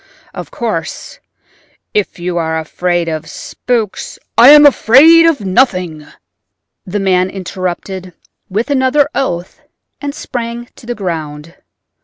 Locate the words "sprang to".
10.15-10.87